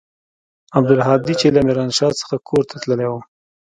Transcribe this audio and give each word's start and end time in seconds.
عبدالهادي 0.77 1.33
چې 1.39 1.47
له 1.55 1.59
ميرانشاه 1.67 2.13
څخه 2.21 2.35
کور 2.47 2.63
ته 2.69 2.75
تللى 2.81 3.07
و. 3.09 3.13